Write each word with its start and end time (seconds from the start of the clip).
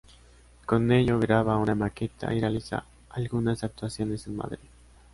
Con 0.65 0.91
ellos 0.91 1.21
graba 1.21 1.57
una 1.57 1.75
maqueta 1.75 2.33
y 2.33 2.39
realiza 2.41 2.85
algunas 3.11 3.63
actuaciones 3.63 4.25
en 4.25 4.35
Madrid. 4.35 4.57